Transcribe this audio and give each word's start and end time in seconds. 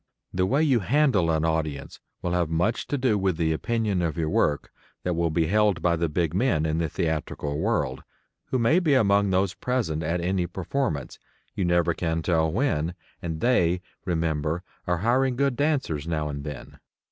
The 0.33 0.47
way 0.47 0.63
you 0.63 0.79
handle 0.79 1.29
an 1.29 1.45
audience 1.45 1.99
will 2.23 2.31
have 2.31 2.49
much 2.49 2.87
to 2.87 2.97
do 2.97 3.19
with 3.19 3.37
the 3.37 3.53
opinion 3.53 4.01
of 4.01 4.17
your 4.17 4.31
work 4.31 4.71
that 5.03 5.13
will 5.13 5.29
be 5.29 5.45
held 5.45 5.83
by 5.83 5.95
the 5.95 6.09
big 6.09 6.33
men 6.33 6.65
in 6.65 6.79
the 6.79 6.89
theatrical 6.89 7.59
world, 7.59 8.01
who 8.45 8.57
may 8.57 8.79
be 8.79 8.95
among 8.95 9.29
those 9.29 9.53
present 9.53 10.01
at 10.01 10.19
any 10.19 10.47
performance, 10.47 11.19
you 11.53 11.65
never 11.65 11.93
can 11.93 12.23
tell 12.23 12.51
when 12.51 12.95
and 13.21 13.41
they, 13.41 13.79
remember, 14.03 14.63
are 14.87 14.97
hiring 15.05 15.35
good 15.35 15.55
dancers 15.55 16.07
now 16.07 16.29
and 16.29 16.43
then. 16.45 16.79